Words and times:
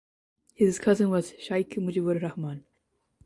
His 0.55 0.79
cousin 0.79 1.11
was 1.11 1.35
Sheikh 1.37 1.75
Mujibur 1.75 2.19
Rahman. 2.19 2.65